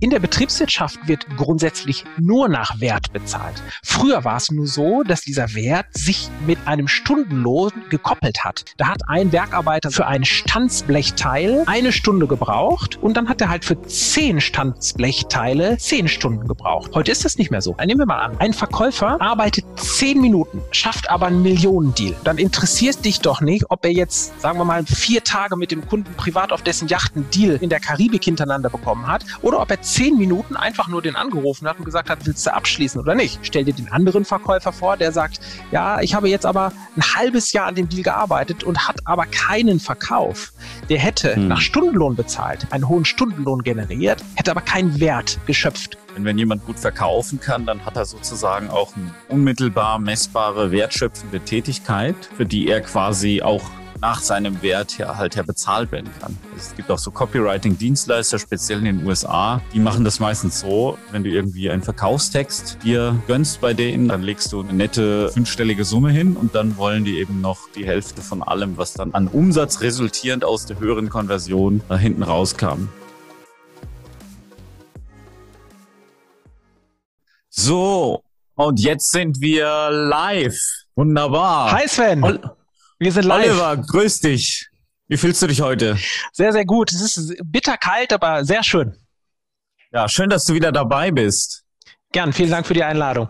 [0.00, 3.62] In der Betriebswirtschaft wird grundsätzlich nur nach Wert bezahlt.
[3.84, 8.64] Früher war es nur so, dass dieser Wert sich mit einem Stundenlohn gekoppelt hat.
[8.76, 13.64] Da hat ein Werkarbeiter für ein Stanzblechteil eine Stunde gebraucht und dann hat er halt
[13.64, 16.90] für zehn Stanzblechteile zehn Stunden gebraucht.
[16.92, 17.76] Heute ist das nicht mehr so.
[17.78, 22.16] Nehmen wir mal an, ein Verkäufer arbeitet zehn Minuten, schafft aber einen Millionendeal.
[22.24, 25.86] Dann interessiert dich doch nicht, ob er jetzt, sagen wir mal, vier Tage mit dem
[25.86, 29.70] Kunden privat auf dessen Yacht einen Deal in der Karibik hintereinander bekommen hat oder ob
[29.70, 33.14] er zehn Minuten einfach nur den angerufen hat und gesagt hat, willst du abschließen oder
[33.14, 33.38] nicht?
[33.42, 37.52] Stell dir den anderen Verkäufer vor, der sagt, ja, ich habe jetzt aber ein halbes
[37.52, 40.52] Jahr an dem Deal gearbeitet und hat aber keinen Verkauf.
[40.88, 41.48] Der hätte hm.
[41.48, 45.98] nach Stundenlohn bezahlt, einen hohen Stundenlohn generiert, hätte aber keinen Wert geschöpft.
[46.14, 51.40] Wenn, wenn jemand gut verkaufen kann, dann hat er sozusagen auch eine unmittelbar messbare, wertschöpfende
[51.40, 53.62] Tätigkeit, für die er quasi auch
[54.00, 56.36] nach seinem Wert her halt her bezahlt werden kann.
[56.56, 61.24] Es gibt auch so Copywriting-Dienstleister, speziell in den USA, die machen das meistens so, wenn
[61.24, 66.10] du irgendwie einen Verkaufstext dir gönnst bei denen, dann legst du eine nette fünfstellige Summe
[66.10, 69.80] hin und dann wollen die eben noch die Hälfte von allem, was dann an Umsatz
[69.80, 72.88] resultierend aus der höheren Konversion da hinten rauskam.
[77.48, 78.22] So,
[78.56, 80.58] und jetzt sind wir live.
[80.96, 81.72] Wunderbar.
[81.72, 82.22] Hi Sven.
[82.22, 82.40] Ol
[82.98, 83.50] wir sind live.
[83.50, 84.68] Oliver, grüß dich.
[85.08, 85.98] Wie fühlst du dich heute?
[86.32, 86.92] Sehr, sehr gut.
[86.92, 88.96] Es ist bitter kalt, aber sehr schön.
[89.92, 91.64] Ja, schön, dass du wieder dabei bist.
[92.12, 93.28] Gern, vielen Dank für die Einladung.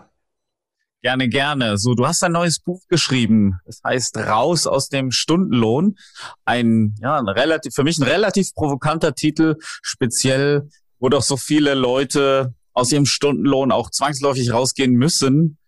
[1.01, 1.77] Gerne, gerne.
[1.77, 3.59] So, du hast ein neues Buch geschrieben.
[3.65, 5.97] Das heißt Raus aus dem Stundenlohn.
[6.45, 11.75] Ein, ja, ein relativ, für mich ein relativ provokanter Titel, speziell, wo doch so viele
[11.75, 15.59] Leute aus ihrem Stundenlohn auch zwangsläufig rausgehen müssen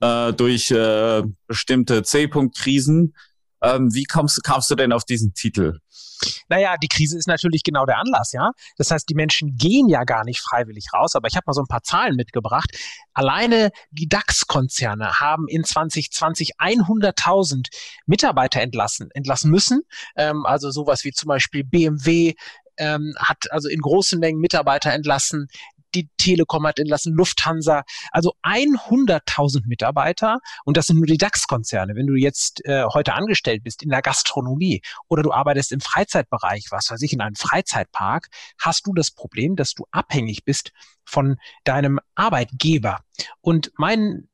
[0.00, 3.14] äh, durch äh, bestimmte C-Punkt-Krisen.
[3.64, 5.80] Ähm, wie kommst, kamst du denn auf diesen Titel?
[6.48, 8.52] Naja, die Krise ist natürlich genau der Anlass, ja.
[8.76, 11.62] Das heißt, die Menschen gehen ja gar nicht freiwillig raus, aber ich habe mal so
[11.62, 12.70] ein paar Zahlen mitgebracht.
[13.12, 17.68] Alleine die DAX-Konzerne haben in 2020 100.000
[18.06, 19.82] Mitarbeiter entlassen, entlassen müssen.
[20.16, 22.34] Ähm, also sowas wie zum Beispiel BMW,
[22.76, 25.48] ähm, hat also in großen Mengen Mitarbeiter entlassen
[25.94, 31.94] die Telekom hat entlassen, Lufthansa, also 100.000 Mitarbeiter und das sind nur die DAX-Konzerne.
[31.94, 36.66] Wenn du jetzt äh, heute angestellt bist in der Gastronomie oder du arbeitest im Freizeitbereich,
[36.70, 38.28] was weiß ich, in einem Freizeitpark,
[38.58, 40.72] hast du das Problem, dass du abhängig bist
[41.04, 43.00] von deinem Arbeitgeber.
[43.40, 44.28] Und mein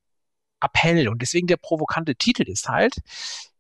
[0.60, 2.97] Appell und deswegen der provokante Titel ist halt,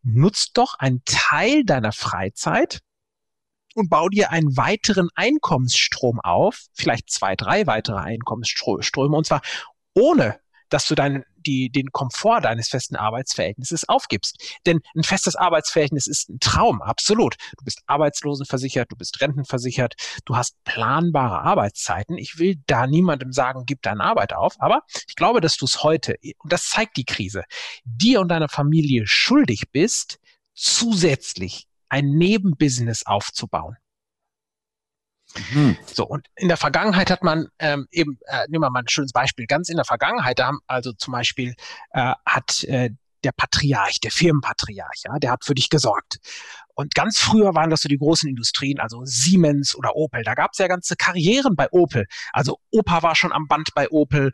[0.02, 2.80] nutzt doch einen Teil deiner Freizeit
[3.74, 9.42] und bau dir einen weiteren Einkommensstrom auf, vielleicht zwei, drei weitere Einkommensströme, und zwar
[9.94, 14.58] ohne dass du deinen, die, den Komfort deines festen Arbeitsverhältnisses aufgibst.
[14.66, 17.36] Denn ein festes Arbeitsverhältnis ist ein Traum, absolut.
[17.58, 19.94] Du bist arbeitslosenversichert, du bist rentenversichert,
[20.24, 22.16] du hast planbare Arbeitszeiten.
[22.16, 25.82] Ich will da niemandem sagen, gib deine Arbeit auf, aber ich glaube, dass du es
[25.82, 27.44] heute, und das zeigt die Krise,
[27.84, 30.18] dir und deiner Familie schuldig bist,
[30.54, 33.76] zusätzlich ein Nebenbusiness aufzubauen.
[35.52, 35.76] Mhm.
[35.86, 39.12] So, und in der Vergangenheit hat man ähm, eben, äh, nehmen wir mal ein schönes
[39.12, 41.54] Beispiel, ganz in der Vergangenheit, da haben also zum Beispiel
[41.90, 42.90] äh, hat äh,
[43.22, 46.18] der Patriarch, der Firmenpatriarch, ja, der hat für dich gesorgt.
[46.74, 50.22] Und ganz früher waren das so die großen Industrien, also Siemens oder Opel.
[50.22, 52.06] Da gab es ja ganze Karrieren bei Opel.
[52.32, 54.32] Also Opa war schon am Band bei Opel,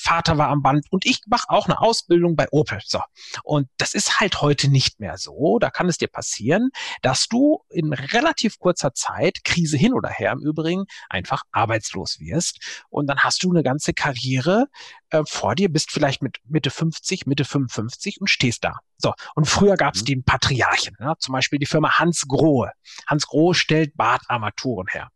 [0.00, 2.78] Vater war am Band und ich mache auch eine Ausbildung bei Opel.
[2.84, 3.00] So.
[3.42, 5.58] Und das ist halt heute nicht mehr so.
[5.58, 6.70] Da kann es dir passieren,
[7.02, 12.84] dass du in relativ kurzer Zeit, Krise hin oder her im Übrigen, einfach arbeitslos wirst.
[12.90, 14.66] Und dann hast du eine ganze Karriere
[15.10, 18.78] äh, vor dir, bist vielleicht mit Mitte 50, Mitte 55 und stehst da.
[18.98, 20.06] So, und früher gab es mhm.
[20.06, 22.70] den Patriarchen, ja, zum Beispiel die Firma Hans Grohe.
[23.06, 25.10] Hans Grohe stellt Badarmaturen her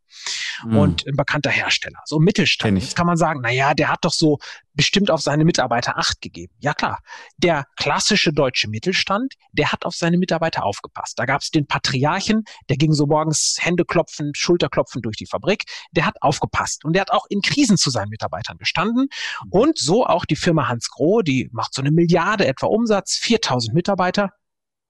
[0.64, 0.76] mhm.
[0.76, 2.00] und ein bekannter Hersteller.
[2.04, 2.80] So Mittelstand.
[2.80, 4.38] Jetzt kann man sagen, na ja, der hat doch so
[4.74, 6.54] bestimmt auf seine Mitarbeiter Acht gegeben.
[6.60, 7.00] Ja klar,
[7.36, 11.18] der klassische deutsche Mittelstand, der hat auf seine Mitarbeiter aufgepasst.
[11.18, 15.64] Da gab es den Patriarchen, der ging so morgens Hände klopfen, Schulterklopfen durch die Fabrik.
[15.92, 19.08] Der hat aufgepasst und der hat auch in Krisen zu seinen Mitarbeitern gestanden.
[19.44, 19.50] Mhm.
[19.50, 23.74] Und so auch die Firma Hans Groh, die macht so eine Milliarde etwa Umsatz, 4000
[23.74, 24.30] Mitarbeiter.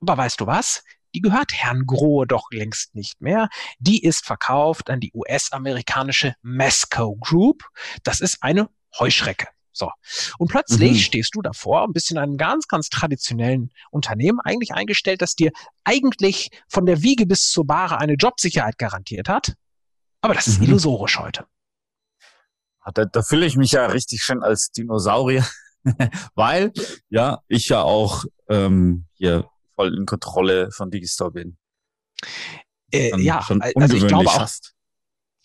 [0.01, 0.85] Aber weißt du was?
[1.15, 3.49] Die gehört Herrn Grohe doch längst nicht mehr.
[3.79, 7.65] Die ist verkauft an die US-amerikanische Masco Group.
[8.03, 8.69] Das ist eine
[8.99, 9.49] Heuschrecke.
[9.73, 9.91] So.
[10.39, 10.99] Und plötzlich mhm.
[10.99, 15.51] stehst du davor und bist in einem ganz, ganz traditionellen Unternehmen eigentlich eingestellt, das dir
[15.85, 19.55] eigentlich von der Wiege bis zur Bahre eine Jobsicherheit garantiert hat.
[20.21, 20.67] Aber das ist mhm.
[20.67, 21.47] illusorisch heute.
[22.95, 25.47] Da, da fühle ich mich ja richtig schön als Dinosaurier,
[26.35, 26.73] weil
[27.09, 29.49] ja ich ja auch ähm, hier
[29.83, 31.57] voll in Kontrolle von Digistore bin.
[32.93, 34.37] Äh, ja, schon also ich glaube auch.
[34.37, 34.75] Fast.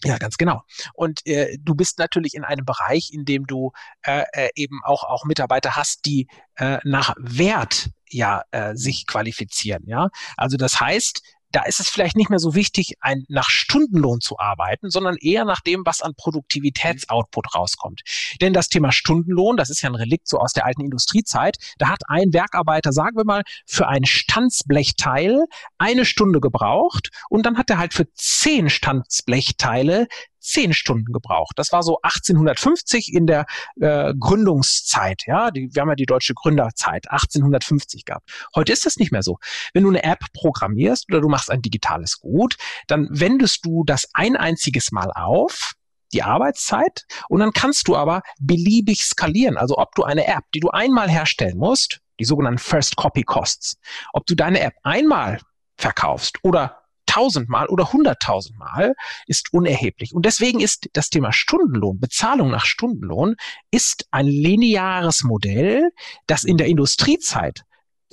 [0.04, 0.62] Ja, ganz genau.
[0.94, 3.72] Und äh, du bist natürlich in einem Bereich, in dem du
[4.04, 9.84] äh, äh, eben auch, auch Mitarbeiter hast, die äh, nach Wert ja äh, sich qualifizieren.
[9.88, 14.20] Ja, also das heißt, da ist es vielleicht nicht mehr so wichtig, ein, nach Stundenlohn
[14.20, 18.02] zu arbeiten, sondern eher nach dem, was an Produktivitätsoutput rauskommt.
[18.42, 21.90] Denn das Thema Stundenlohn, das ist ja ein Relikt so aus der alten Industriezeit, da
[21.90, 25.46] hat ein Werkarbeiter, sagen wir mal, für ein Stanzblechteil
[25.78, 30.08] eine Stunde gebraucht und dann hat er halt für zehn Stanzblechteile
[30.48, 31.54] zehn Stunden gebraucht.
[31.58, 33.46] Das war so 1850 in der
[33.80, 35.24] äh, Gründungszeit.
[35.28, 38.30] Ja, die, wir haben ja die deutsche Gründerzeit 1850 gehabt.
[38.56, 39.38] Heute ist das nicht mehr so.
[39.74, 42.56] Wenn du eine App programmierst oder du machst ein digitales Gut,
[42.88, 45.74] dann wendest du das ein einziges Mal auf
[46.14, 49.58] die Arbeitszeit und dann kannst du aber beliebig skalieren.
[49.58, 53.78] Also ob du eine App, die du einmal herstellen musst, die sogenannten First Copy Costs,
[54.14, 55.40] ob du deine App einmal
[55.78, 56.87] verkaufst oder
[57.18, 58.94] tausendmal oder hunderttausendmal
[59.26, 60.14] ist unerheblich.
[60.14, 63.36] Und deswegen ist das Thema Stundenlohn, Bezahlung nach Stundenlohn,
[63.72, 65.90] ist ein lineares Modell,
[66.28, 67.64] das in der Industriezeit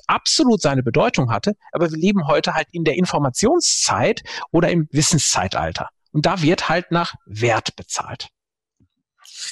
[0.06, 5.88] absolut seine Bedeutung hatte, aber wir leben heute halt in der Informationszeit oder im Wissenszeitalter.
[6.12, 8.28] Und da wird halt nach Wert bezahlt.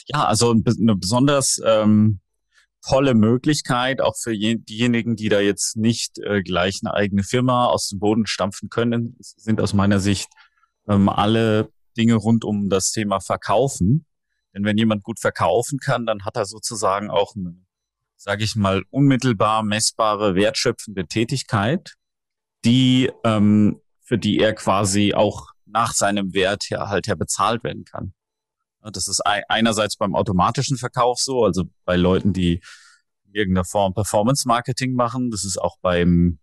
[0.07, 2.21] Ja, also eine besonders ähm,
[2.83, 7.89] tolle Möglichkeit, auch für diejenigen, die da jetzt nicht äh, gleich eine eigene Firma aus
[7.89, 10.29] dem Boden stampfen können, sind aus meiner Sicht
[10.89, 14.07] ähm, alle Dinge rund um das Thema Verkaufen.
[14.55, 17.57] Denn wenn jemand gut verkaufen kann, dann hat er sozusagen auch eine,
[18.17, 21.95] sage ich mal, unmittelbar messbare, wertschöpfende Tätigkeit,
[22.65, 27.85] die ähm, für die er quasi auch nach seinem Wert her halt ja bezahlt werden
[27.85, 28.13] kann.
[28.91, 32.61] Das ist einerseits beim automatischen Verkauf so, also bei Leuten, die
[33.27, 35.31] in irgendeiner Form Performance Marketing machen.
[35.31, 36.39] Das ist auch beim,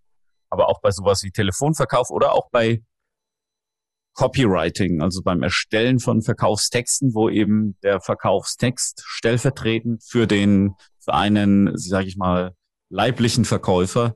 [0.49, 2.81] aber auch bei sowas wie Telefonverkauf oder auch bei
[4.13, 11.77] Copywriting, also beim Erstellen von Verkaufstexten, wo eben der Verkaufstext stellvertretend für den, für einen,
[11.77, 12.53] sage ich mal,
[12.89, 14.15] leiblichen Verkäufer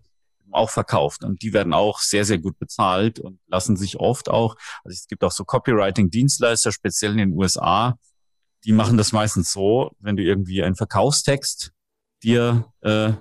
[0.52, 1.24] auch verkauft.
[1.24, 5.08] Und die werden auch sehr, sehr gut bezahlt und lassen sich oft auch, also es
[5.08, 7.98] gibt auch so Copywriting-Dienstleister, speziell in den USA,
[8.66, 11.74] die machen das meistens so, wenn du irgendwie einen Verkaufstext
[12.24, 13.14] dir äh,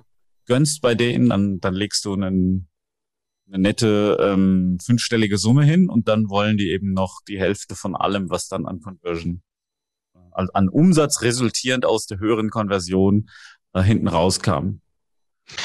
[0.45, 2.69] gönnst bei denen, dann, dann legst du einen,
[3.47, 7.95] eine nette ähm, fünfstellige Summe hin und dann wollen die eben noch die Hälfte von
[7.95, 9.41] allem, was dann an Conversion,
[10.31, 13.29] an, an Umsatz resultierend aus der höheren Konversion
[13.73, 14.79] äh, hinten rauskam.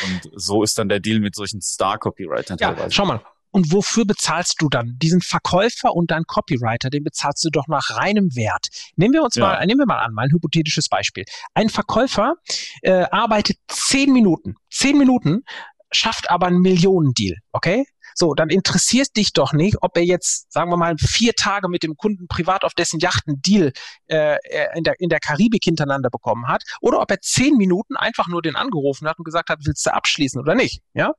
[0.05, 2.91] Und so ist dann der Deal mit solchen Star-Copywritern ja, teilweise.
[2.91, 4.97] Schau mal, und wofür bezahlst du dann?
[4.99, 8.69] Diesen Verkäufer und deinen Copywriter, den bezahlst du doch nach reinem Wert.
[8.97, 9.47] Nehmen wir uns ja.
[9.47, 11.25] mal, nehmen wir mal an, mal ein hypothetisches Beispiel.
[11.55, 12.35] Ein Verkäufer
[12.83, 14.55] äh, arbeitet zehn Minuten.
[14.71, 15.43] Zehn Minuten
[15.91, 17.85] schafft aber einen Millionendeal, okay?
[18.21, 21.85] So, dann interessiert dich doch nicht, ob er jetzt, sagen wir mal, vier Tage mit
[21.85, 23.73] dem Kunden privat auf dessen Yacht einen Deal
[24.09, 24.37] äh,
[24.75, 28.43] in, der, in der Karibik hintereinander bekommen hat oder ob er zehn Minuten einfach nur
[28.43, 30.83] den angerufen hat und gesagt hat, willst du abschließen oder nicht?
[30.95, 31.12] Ja?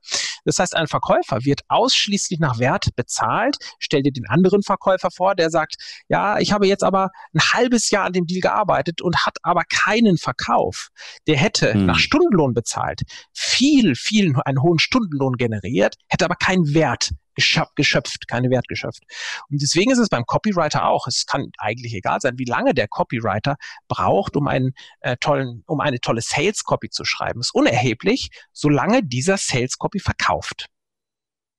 [0.44, 3.56] Das heißt, ein Verkäufer wird ausschließlich nach Wert bezahlt.
[3.78, 5.76] Stell dir den anderen Verkäufer vor, der sagt,
[6.08, 9.62] ja, ich habe jetzt aber ein halbes Jahr an dem Deal gearbeitet und hat aber
[9.68, 10.88] keinen Verkauf.
[11.26, 11.86] Der hätte hm.
[11.86, 13.02] nach Stundenlohn bezahlt,
[13.32, 17.10] viel, viel, einen hohen Stundenlohn generiert, hätte aber keinen Wert
[17.40, 19.02] Wert geschöpft, keine Wert geschöpft.
[19.48, 21.06] Und deswegen ist es beim Copywriter auch.
[21.06, 23.56] Es kann eigentlich egal sein, wie lange der Copywriter
[23.88, 27.40] braucht, um einen äh, tollen, um eine tolle Sales Copy zu schreiben.
[27.40, 30.66] Ist unerheblich, solange dieser Sales Copy verkauft.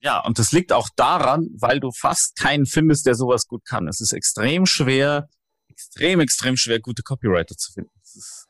[0.04, 3.88] Ja, und das liegt auch daran, weil du fast keinen findest, der sowas gut kann.
[3.88, 5.30] Es ist extrem schwer,
[5.70, 7.92] extrem, extrem schwer, gute Copywriter zu finden.
[8.02, 8.48] Es ist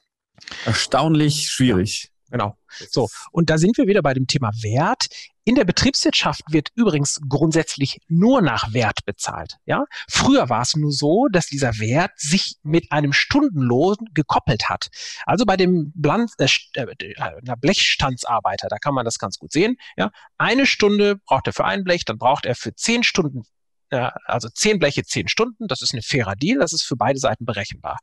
[0.66, 2.12] erstaunlich schwierig.
[2.32, 2.58] Genau.
[2.90, 3.10] So.
[3.32, 5.08] Und da sind wir wieder bei dem Thema Wert.
[5.44, 9.56] In der Betriebswirtschaft wird übrigens grundsätzlich nur nach Wert bezahlt.
[9.66, 9.86] Ja?
[10.08, 14.90] Früher war es nur so, dass dieser Wert sich mit einem Stundenlohn gekoppelt hat.
[15.26, 19.78] Also bei dem Bland, äh, äh Blechstandsarbeiter, da kann man das ganz gut sehen.
[19.98, 20.12] Ja?
[20.38, 23.44] Eine Stunde braucht er für ein Blech, dann braucht er für zehn Stunden
[23.92, 27.20] ja, also zehn Bleche, zehn Stunden, das ist ein fairer Deal, das ist für beide
[27.20, 27.98] Seiten berechenbar.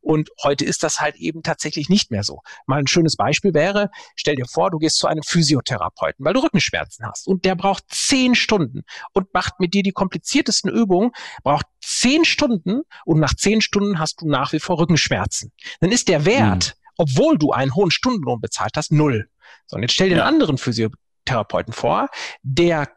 [0.00, 2.40] Und heute ist das halt eben tatsächlich nicht mehr so.
[2.66, 6.40] Mal ein schönes Beispiel wäre, stell dir vor, du gehst zu einem Physiotherapeuten, weil du
[6.40, 11.10] Rückenschmerzen hast und der braucht zehn Stunden und macht mit dir die kompliziertesten Übungen,
[11.42, 15.52] braucht zehn Stunden und nach zehn Stunden hast du nach wie vor Rückenschmerzen.
[15.80, 16.92] Dann ist der Wert, mhm.
[16.98, 19.28] obwohl du einen hohen Stundenlohn bezahlt hast, null.
[19.66, 20.24] So, und jetzt stell dir ja.
[20.24, 22.08] einen anderen Physiotherapeuten vor,
[22.42, 22.88] der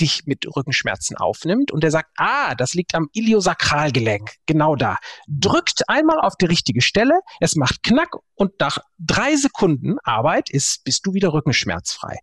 [0.00, 4.96] dich mit Rückenschmerzen aufnimmt und der sagt, ah, das liegt am Iliosakralgelenk, genau da.
[5.28, 10.82] Drückt einmal auf die richtige Stelle, es macht Knack und nach drei Sekunden Arbeit ist,
[10.84, 12.18] bist du wieder rückenschmerzfrei.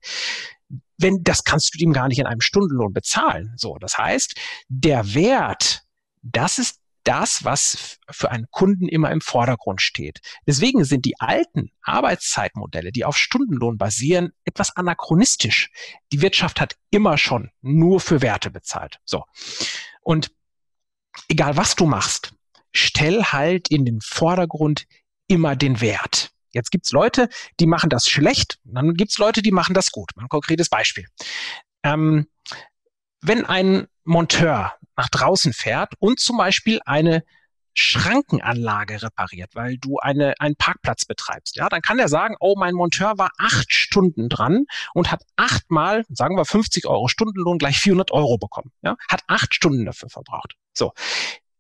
[0.98, 3.54] Wenn, das kannst du ihm gar nicht in einem Stundenlohn bezahlen.
[3.56, 4.34] So, das heißt,
[4.68, 5.84] der Wert,
[6.24, 10.20] das ist das, was für einen Kunden immer im Vordergrund steht.
[10.46, 15.70] Deswegen sind die alten Arbeitszeitmodelle, die auf Stundenlohn basieren, etwas anachronistisch.
[16.12, 19.00] Die Wirtschaft hat immer schon nur für Werte bezahlt.
[19.06, 19.24] So.
[20.02, 20.32] Und
[21.30, 22.34] egal was du machst,
[22.74, 24.86] stell halt in den Vordergrund
[25.28, 26.32] immer den Wert.
[26.52, 30.12] Jetzt gibt's Leute, die machen das schlecht, dann gibt's Leute, die machen das gut.
[30.18, 31.06] Ein konkretes Beispiel.
[31.84, 32.28] Ähm,
[33.22, 37.24] wenn ein Monteur nach draußen fährt und zum Beispiel eine
[37.80, 42.74] Schrankenanlage repariert, weil du eine, einen Parkplatz betreibst, ja, dann kann er sagen, oh, mein
[42.74, 48.12] Monteur war acht Stunden dran und hat achtmal, sagen wir 50 Euro Stundenlohn, gleich 400
[48.12, 50.56] Euro bekommen, ja, hat acht Stunden dafür verbraucht.
[50.74, 50.94] So.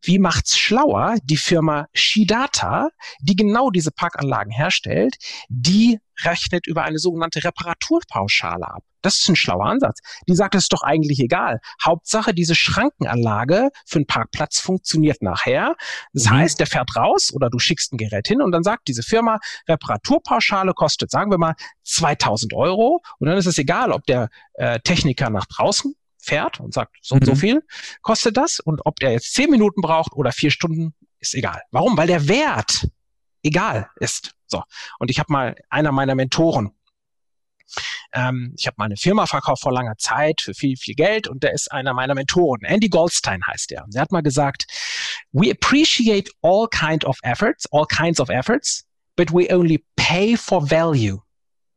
[0.01, 2.89] Wie macht's schlauer die Firma Shidata,
[3.19, 5.17] die genau diese Parkanlagen herstellt,
[5.49, 8.83] die rechnet über eine sogenannte Reparaturpauschale ab.
[9.01, 9.99] Das ist ein schlauer Ansatz.
[10.27, 11.59] Die sagt, es ist doch eigentlich egal.
[11.83, 15.75] Hauptsache, diese Schrankenanlage für einen Parkplatz funktioniert nachher.
[16.13, 16.31] Das mhm.
[16.31, 19.39] heißt, der fährt raus oder du schickst ein Gerät hin und dann sagt diese Firma,
[19.67, 23.01] Reparaturpauschale kostet, sagen wir mal, 2000 Euro.
[23.19, 25.95] Und dann ist es egal, ob der äh, Techniker nach draußen
[26.27, 27.25] fährt und sagt, so und mhm.
[27.25, 27.63] so viel
[28.01, 28.59] kostet das.
[28.59, 31.61] Und ob der jetzt zehn Minuten braucht oder vier Stunden, ist egal.
[31.71, 31.97] Warum?
[31.97, 32.87] Weil der Wert
[33.43, 34.35] egal ist.
[34.45, 34.63] So.
[34.99, 36.71] Und ich habe mal einer meiner Mentoren,
[38.13, 41.43] ähm, ich habe mal eine Firma verkauft vor langer Zeit für viel, viel Geld und
[41.43, 42.63] der ist einer meiner Mentoren.
[42.63, 43.85] Andy Goldstein heißt der.
[43.89, 44.65] Der hat mal gesagt,
[45.31, 50.61] we appreciate all kind of efforts, all kinds of efforts, but we only pay for
[50.61, 51.19] value.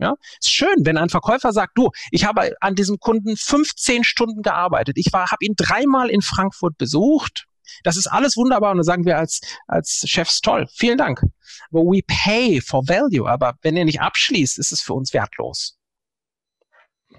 [0.00, 4.40] Ja, ist schön, wenn ein Verkäufer sagt, du, ich habe an diesem Kunden 15 Stunden
[4.40, 4.96] gearbeitet.
[4.96, 7.44] Ich war, habe ihn dreimal in Frankfurt besucht.
[7.84, 10.66] Das ist alles wunderbar und dann sagen wir als, als Chefs toll.
[10.72, 11.22] Vielen Dank.
[11.70, 13.28] Aber we pay for value.
[13.28, 15.76] Aber wenn er nicht abschließt, ist es für uns wertlos.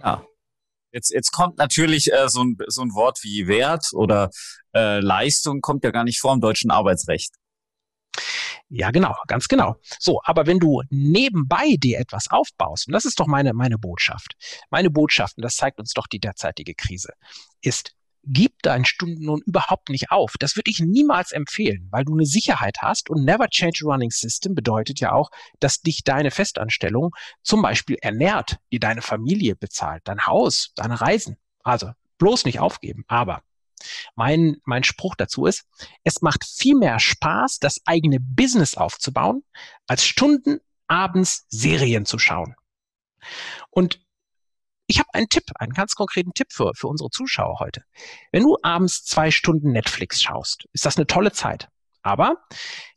[0.04, 0.26] Ja.
[0.92, 4.30] Jetzt, jetzt kommt natürlich äh, so, ein, so ein Wort wie Wert oder
[4.74, 7.36] äh, Leistung kommt ja gar nicht vor im deutschen Arbeitsrecht.
[8.70, 9.76] Ja, genau, ganz genau.
[10.00, 14.36] So, aber wenn du nebenbei dir etwas aufbaust, und das ist doch meine, meine Botschaft,
[14.70, 17.14] meine Botschaft, und das zeigt uns doch die derzeitige Krise,
[17.62, 20.36] ist, gib deinen Stundenlohn überhaupt nicht auf.
[20.40, 24.56] Das würde ich niemals empfehlen, weil du eine Sicherheit hast und never change running system
[24.56, 30.28] bedeutet ja auch, dass dich deine Festanstellung zum Beispiel ernährt, dir deine Familie bezahlt, dein
[30.28, 31.38] Haus, deine Reisen.
[31.64, 33.04] Also bloß nicht aufgeben.
[33.08, 33.42] Aber
[34.16, 35.66] mein, mein Spruch dazu ist,
[36.04, 39.44] es macht viel mehr Spaß, das eigene Business aufzubauen,
[39.88, 42.56] als Stunden abends Serien zu schauen.
[43.70, 44.02] Und
[44.88, 47.84] ich habe einen Tipp, einen ganz konkreten Tipp für, für unsere Zuschauer heute.
[48.32, 51.70] Wenn du abends zwei Stunden Netflix schaust, ist das eine tolle Zeit.
[52.04, 52.38] Aber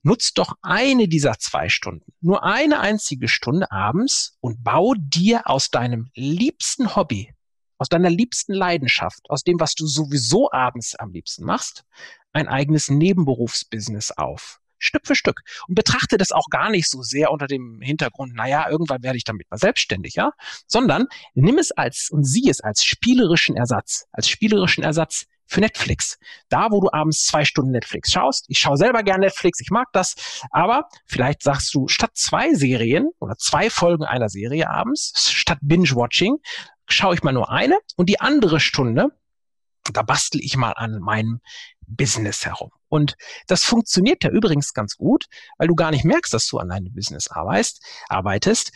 [0.03, 5.71] nutzt doch eine dieser zwei Stunden, nur eine einzige Stunde abends und bau dir aus
[5.71, 7.34] deinem liebsten Hobby,
[7.78, 11.85] aus deiner liebsten Leidenschaft, aus dem, was du sowieso abends am liebsten machst,
[12.33, 14.61] ein eigenes Nebenberufsbusiness auf.
[14.78, 15.40] Stück für Stück.
[15.66, 19.25] Und betrachte das auch gar nicht so sehr unter dem Hintergrund, naja, irgendwann werde ich
[19.25, 20.33] damit mal selbstständig, ja,
[20.66, 26.19] sondern nimm es als und sieh es als spielerischen Ersatz, als spielerischen Ersatz für Netflix.
[26.49, 28.47] Da, wo du abends zwei Stunden Netflix schaust.
[28.49, 30.43] Ich schaue selber gern Netflix, ich mag das.
[30.50, 36.37] Aber vielleicht sagst du, statt zwei Serien oder zwei Folgen einer Serie abends, statt Binge-Watching,
[36.88, 39.09] schaue ich mal nur eine und die andere Stunde,
[39.93, 41.41] da bastel ich mal an meinem
[41.87, 42.71] Business herum.
[42.88, 45.26] Und das funktioniert ja übrigens ganz gut,
[45.59, 48.73] weil du gar nicht merkst, dass du an deinem Business arbeitest.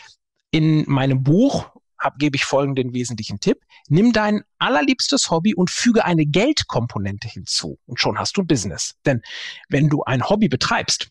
[0.50, 1.71] In meinem Buch
[2.19, 3.59] gebe ich folgenden wesentlichen Tipp.
[3.88, 7.79] Nimm dein allerliebstes Hobby und füge eine Geldkomponente hinzu.
[7.87, 8.95] Und schon hast du ein Business.
[9.05, 9.23] Denn
[9.69, 11.11] wenn du ein Hobby betreibst,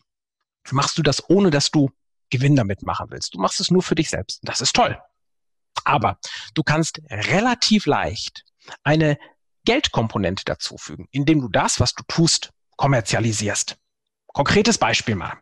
[0.70, 1.90] machst du das, ohne dass du
[2.30, 3.34] Gewinn damit machen willst.
[3.34, 4.40] Du machst es nur für dich selbst.
[4.42, 4.98] Das ist toll.
[5.88, 6.18] Aber
[6.52, 8.44] du kannst relativ leicht
[8.82, 9.18] eine
[9.64, 13.78] Geldkomponente dazufügen, indem du das, was du tust, kommerzialisierst.
[14.26, 15.38] Konkretes Beispiel mal.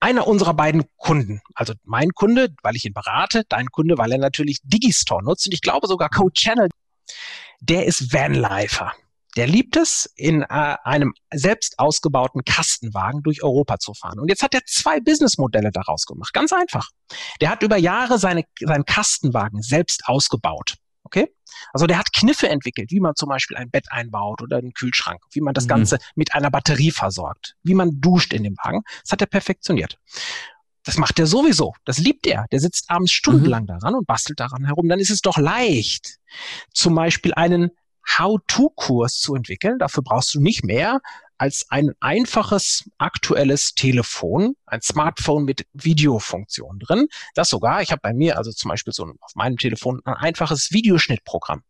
[0.00, 4.18] Einer unserer beiden Kunden, also mein Kunde, weil ich ihn berate, dein Kunde, weil er
[4.18, 6.70] natürlich Digistore nutzt und ich glaube sogar Code Channel,
[7.60, 8.94] der ist Vanlifer.
[9.38, 10.46] Der liebt es, in äh,
[10.82, 14.18] einem selbst ausgebauten Kastenwagen durch Europa zu fahren.
[14.18, 16.32] Und jetzt hat er zwei Businessmodelle daraus gemacht.
[16.32, 16.88] Ganz einfach.
[17.40, 20.74] Der hat über Jahre seine, seinen Kastenwagen selbst ausgebaut.
[21.04, 21.32] Okay?
[21.72, 25.20] Also der hat Kniffe entwickelt, wie man zum Beispiel ein Bett einbaut oder einen Kühlschrank,
[25.30, 25.68] wie man das mhm.
[25.68, 28.82] Ganze mit einer Batterie versorgt, wie man duscht in dem Wagen.
[29.02, 29.98] Das hat er perfektioniert.
[30.82, 31.74] Das macht er sowieso.
[31.84, 32.46] Das liebt er.
[32.50, 33.68] Der sitzt abends stundenlang mhm.
[33.68, 34.88] daran und bastelt daran herum.
[34.88, 36.16] Dann ist es doch leicht,
[36.74, 37.70] zum Beispiel einen
[38.16, 39.78] How-to-Kurs zu entwickeln.
[39.78, 41.00] Dafür brauchst du nicht mehr
[41.36, 47.06] als ein einfaches aktuelles Telefon, ein Smartphone mit Videofunktion drin.
[47.34, 50.72] Das sogar, ich habe bei mir also zum Beispiel so auf meinem Telefon ein einfaches
[50.72, 51.62] Videoschnittprogramm.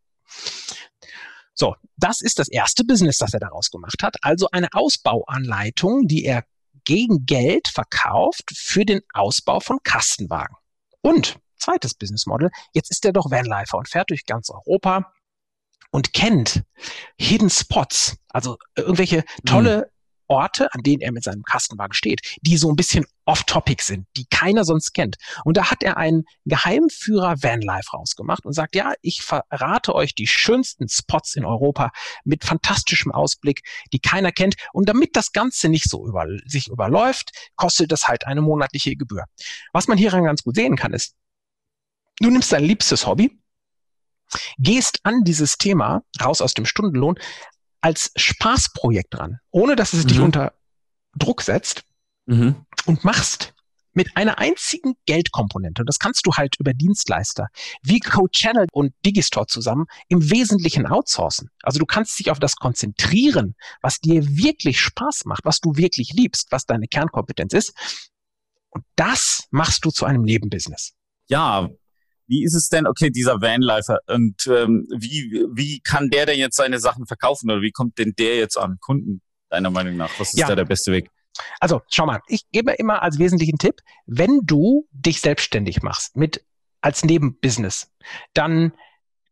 [1.54, 4.16] So, das ist das erste Business, das er daraus gemacht hat.
[4.22, 6.44] Also eine Ausbauanleitung, die er
[6.84, 10.56] gegen Geld verkauft für den Ausbau von Kastenwagen.
[11.02, 15.12] Und zweites Business Model, jetzt ist er doch Vanlifer und fährt durch ganz Europa
[15.90, 16.62] und kennt
[17.18, 19.84] Hidden Spots, also irgendwelche tolle mhm.
[20.28, 24.26] Orte, an denen er mit seinem Kastenwagen steht, die so ein bisschen off-topic sind, die
[24.26, 25.16] keiner sonst kennt.
[25.44, 30.26] Und da hat er einen Geheimführer Vanlife rausgemacht und sagt, ja, ich verrate euch die
[30.26, 31.90] schönsten Spots in Europa
[32.24, 34.56] mit fantastischem Ausblick, die keiner kennt.
[34.72, 39.24] Und damit das Ganze nicht so über, sich überläuft, kostet das halt eine monatliche Gebühr.
[39.72, 41.14] Was man hieran ganz gut sehen kann, ist,
[42.20, 43.37] du nimmst dein liebstes Hobby,
[44.58, 47.18] gehst an dieses Thema raus aus dem Stundenlohn
[47.80, 50.08] als Spaßprojekt dran, ohne dass es mhm.
[50.08, 50.52] dich unter
[51.16, 51.84] Druck setzt
[52.26, 52.66] mhm.
[52.86, 53.54] und machst
[53.98, 55.82] mit einer einzigen Geldkomponente.
[55.82, 57.48] Und das kannst du halt über Dienstleister
[57.82, 61.50] wie CoChannel und Digistore zusammen im Wesentlichen outsourcen.
[61.62, 66.12] Also du kannst dich auf das konzentrieren, was dir wirklich Spaß macht, was du wirklich
[66.12, 67.74] liebst, was deine Kernkompetenz ist.
[68.70, 70.92] Und das machst du zu einem Nebenbusiness.
[71.28, 71.68] Ja,
[72.28, 76.56] wie ist es denn, okay, dieser Vanlifer und ähm, wie, wie kann der denn jetzt
[76.56, 80.10] seine Sachen verkaufen oder wie kommt denn der jetzt an Kunden, deiner Meinung nach?
[80.18, 80.46] Was ist ja.
[80.46, 81.10] da der beste Weg?
[81.60, 86.44] Also, schau mal, ich gebe immer als wesentlichen Tipp, wenn du dich selbstständig machst mit
[86.80, 87.90] als Nebenbusiness,
[88.34, 88.72] dann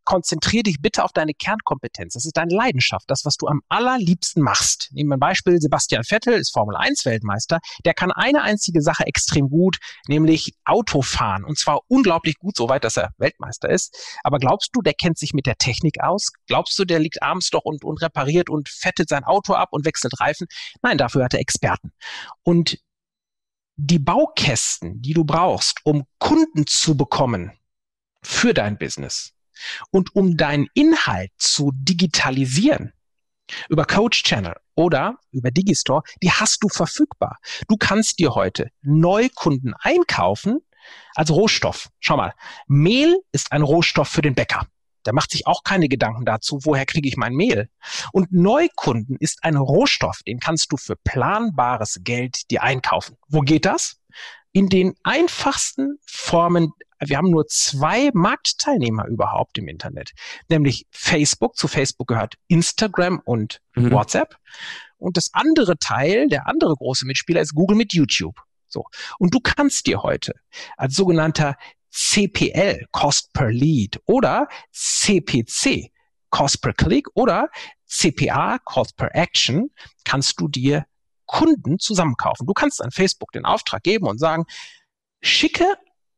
[0.06, 2.14] konzentriere dich bitte auf deine Kernkompetenz.
[2.14, 4.88] Das ist deine Leidenschaft, das, was du am allerliebsten machst.
[4.92, 7.58] Nehmen wir ein Beispiel, Sebastian Vettel ist Formel 1 Weltmeister.
[7.84, 9.76] Der kann eine einzige Sache extrem gut,
[10.08, 11.44] nämlich Autofahren.
[11.44, 14.18] Und zwar unglaublich gut, soweit, dass er Weltmeister ist.
[14.22, 16.30] Aber glaubst du, der kennt sich mit der Technik aus?
[16.46, 19.84] Glaubst du, der liegt abends doch und, und repariert und fettet sein Auto ab und
[19.84, 20.46] wechselt Reifen?
[20.82, 21.92] Nein, dafür hat er Experten.
[22.44, 22.78] Und
[23.76, 27.52] die Baukästen, die du brauchst, um Kunden zu bekommen
[28.22, 29.35] für dein Business,
[29.90, 32.92] und um deinen Inhalt zu digitalisieren,
[33.68, 37.38] über Coach Channel oder über Digistore, die hast du verfügbar.
[37.68, 40.60] Du kannst dir heute Neukunden einkaufen
[41.14, 41.88] als Rohstoff.
[42.00, 42.34] Schau mal,
[42.66, 44.66] Mehl ist ein Rohstoff für den Bäcker.
[45.04, 47.70] Der macht sich auch keine Gedanken dazu, woher kriege ich mein Mehl.
[48.12, 53.16] Und Neukunden ist ein Rohstoff, den kannst du für planbares Geld dir einkaufen.
[53.28, 54.00] Wo geht das?
[54.52, 56.72] In den einfachsten Formen
[57.04, 60.12] wir haben nur zwei Marktteilnehmer überhaupt im Internet,
[60.48, 61.56] nämlich Facebook.
[61.56, 63.92] Zu Facebook gehört Instagram und mhm.
[63.92, 64.36] WhatsApp.
[64.98, 68.40] Und das andere Teil, der andere große Mitspieler ist Google mit YouTube.
[68.66, 68.84] So.
[69.18, 70.34] Und du kannst dir heute
[70.76, 71.56] als sogenannter
[71.90, 75.90] CPL, Cost per Lead, oder CPC,
[76.30, 77.48] Cost per Click, oder
[77.86, 79.70] CPA, Cost per Action,
[80.04, 80.86] kannst du dir
[81.26, 82.46] Kunden zusammenkaufen.
[82.46, 84.44] Du kannst an Facebook den Auftrag geben und sagen,
[85.20, 85.76] schicke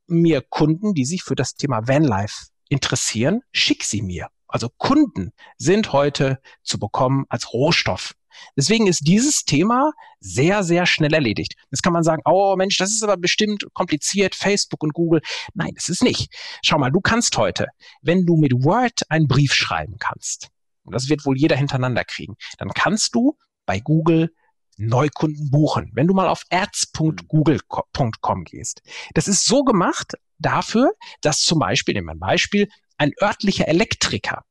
[0.08, 4.28] mir Kunden, die sich für das Thema Vanlife interessieren, schick sie mir.
[4.46, 8.14] Also Kunden sind heute zu bekommen als Rohstoff.
[8.56, 11.54] Deswegen ist dieses Thema sehr, sehr schnell erledigt.
[11.70, 15.20] Jetzt kann man sagen, oh Mensch, das ist aber bestimmt kompliziert, Facebook und Google.
[15.54, 16.32] Nein, das ist nicht.
[16.62, 17.66] Schau mal, du kannst heute,
[18.00, 20.48] wenn du mit Word einen Brief schreiben kannst,
[20.84, 24.32] und das wird wohl jeder hintereinander kriegen, dann kannst du bei Google
[24.78, 25.90] Neukunden buchen.
[25.94, 28.82] Wenn du mal auf ads.google.com gehst.
[29.14, 34.44] Das ist so gemacht dafür, dass zum Beispiel, nehmen wir ein Beispiel, ein örtlicher Elektriker,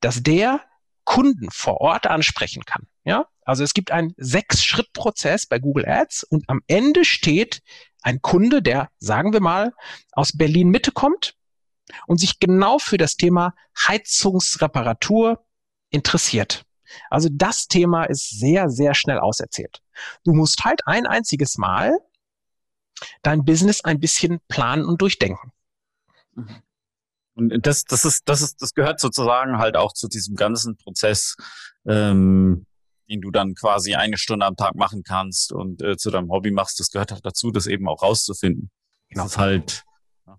[0.00, 0.60] dass der
[1.04, 2.86] Kunden vor Ort ansprechen kann.
[3.04, 7.62] Ja, also es gibt einen Sechs-Schritt-Prozess bei Google Ads und am Ende steht
[8.02, 9.72] ein Kunde, der, sagen wir mal,
[10.12, 11.34] aus Berlin Mitte kommt
[12.06, 13.54] und sich genau für das Thema
[13.86, 15.44] Heizungsreparatur
[15.90, 16.64] interessiert.
[17.10, 19.80] Also das Thema ist sehr, sehr schnell auserzählt.
[20.24, 21.98] Du musst halt ein einziges Mal
[23.22, 25.52] dein Business ein bisschen planen und durchdenken.
[26.34, 26.62] Mhm.
[27.34, 31.36] Und das, das ist, das ist, das gehört sozusagen halt auch zu diesem ganzen Prozess,
[31.86, 32.66] ähm,
[33.08, 36.50] den du dann quasi eine Stunde am Tag machen kannst und äh, zu deinem Hobby
[36.50, 36.78] machst.
[36.78, 38.70] Das gehört halt dazu, das eben auch rauszufinden.
[39.08, 39.24] Genau.
[39.24, 39.84] Das ist halt,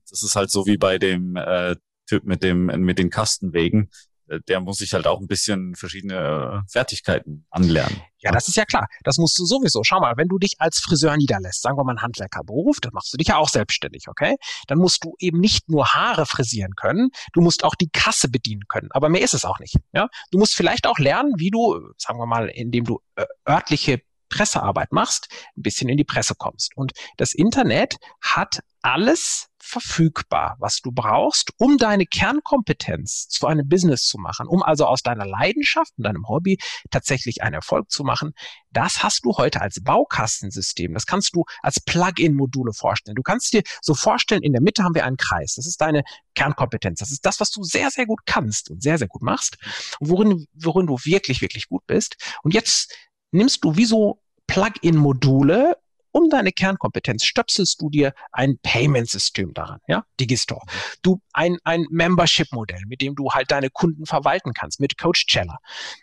[0.09, 3.89] das ist halt so wie bei dem äh, Typ mit dem mit den Kastenwegen.
[4.33, 8.01] Äh, der muss sich halt auch ein bisschen verschiedene äh, Fertigkeiten anlernen.
[8.19, 8.87] Ja, das ist ja klar.
[9.03, 9.83] Das musst du sowieso.
[9.83, 13.13] Schau mal, wenn du dich als Friseur niederlässt, sagen wir mal ein Handwerkerberuf, dann machst
[13.13, 14.37] du dich ja auch selbstständig, okay?
[14.67, 18.63] Dann musst du eben nicht nur Haare frisieren können, du musst auch die Kasse bedienen
[18.69, 18.89] können.
[18.91, 19.75] Aber mehr ist es auch nicht.
[19.91, 20.07] Ja?
[20.31, 24.91] Du musst vielleicht auch lernen, wie du, sagen wir mal, indem du äh, örtliche Pressearbeit
[24.91, 26.75] machst, ein bisschen in die Presse kommst.
[26.75, 34.05] Und das Internet hat alles verfügbar, was du brauchst, um deine Kernkompetenz zu einem Business
[34.05, 36.57] zu machen, um also aus deiner Leidenschaft und deinem Hobby
[36.91, 38.33] tatsächlich einen Erfolg zu machen.
[38.71, 40.93] Das hast du heute als Baukastensystem.
[40.93, 43.15] Das kannst du als Plug-in-Module vorstellen.
[43.15, 45.53] Du kannst dir so vorstellen, in der Mitte haben wir einen Kreis.
[45.55, 46.03] Das ist deine
[46.35, 46.99] Kernkompetenz.
[46.99, 49.57] Das ist das, was du sehr, sehr gut kannst und sehr, sehr gut machst
[49.99, 52.17] und worin, worin du wirklich, wirklich gut bist.
[52.43, 52.93] Und jetzt
[53.31, 55.77] nimmst du wie so Plug-in-Module
[56.13, 60.65] um deine Kernkompetenz stöpselst du dir ein Payment-System daran, ja, Digistore.
[61.01, 65.57] Du ein, ein Membership-Modell, mit dem du halt deine Kunden verwalten kannst, mit Coach Cheller.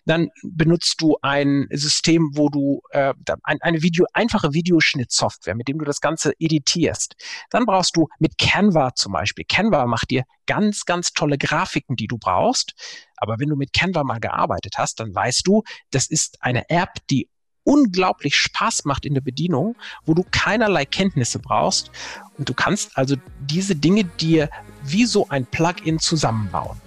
[0.05, 5.79] Dann benutzt du ein System, wo du äh, ein, eine Video, einfache Videoschnittsoftware, mit dem
[5.79, 7.15] du das Ganze editierst.
[7.51, 9.45] Dann brauchst du mit Canva zum Beispiel.
[9.49, 12.75] Canva macht dir ganz, ganz tolle Grafiken, die du brauchst.
[13.17, 16.95] Aber wenn du mit Canva mal gearbeitet hast, dann weißt du, das ist eine App,
[17.11, 17.29] die
[17.65, 21.91] unglaublich Spaß macht in der Bedienung, wo du keinerlei Kenntnisse brauchst
[22.39, 24.49] und du kannst also diese Dinge dir
[24.85, 26.81] wie so ein Plugin zusammenbauen.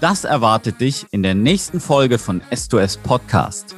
[0.00, 3.74] Das erwartet dich in der nächsten Folge von S2S Podcast.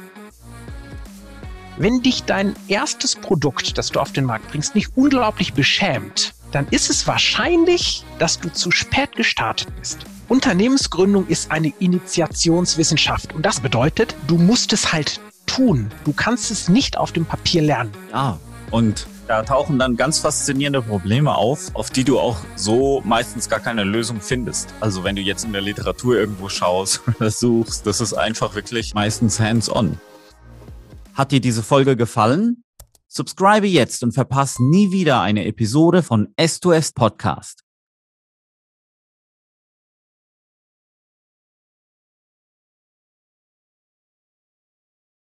[1.77, 6.67] Wenn dich dein erstes Produkt, das du auf den Markt bringst, nicht unglaublich beschämt, dann
[6.67, 9.99] ist es wahrscheinlich, dass du zu spät gestartet bist.
[10.27, 15.19] Unternehmensgründung ist eine Initiationswissenschaft und das bedeutet, du musst es halt
[15.51, 15.91] tun.
[16.05, 17.91] Du kannst es nicht auf dem Papier lernen.
[18.11, 18.39] Ja,
[18.71, 23.59] und da tauchen dann ganz faszinierende Probleme auf, auf die du auch so meistens gar
[23.59, 24.73] keine Lösung findest.
[24.79, 28.93] Also wenn du jetzt in der Literatur irgendwo schaust oder suchst, das ist einfach wirklich
[28.93, 29.99] meistens hands-on.
[31.13, 32.63] Hat dir diese Folge gefallen?
[33.07, 37.63] Subscribe jetzt und verpasse nie wieder eine Episode von S2S Podcast.